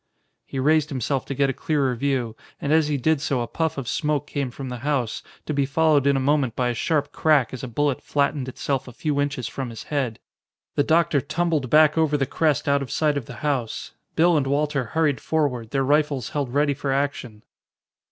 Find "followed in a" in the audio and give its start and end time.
5.63-6.19